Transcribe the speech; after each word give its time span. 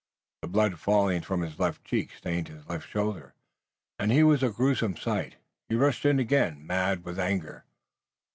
The 0.41 0.47
blood 0.47 0.79
falling 0.79 1.21
from 1.21 1.41
his 1.43 1.59
left 1.59 1.85
cheek 1.85 2.09
stained 2.17 2.47
his 2.47 2.65
left 2.67 2.89
shoulder 2.89 3.35
and 3.99 4.11
he 4.11 4.23
was 4.23 4.41
a 4.41 4.49
gruesome 4.49 4.97
sight. 4.97 5.35
He 5.69 5.75
rushed 5.75 6.05
in 6.07 6.17
again, 6.17 6.65
mad 6.65 7.05
with 7.05 7.19
anger. 7.19 7.65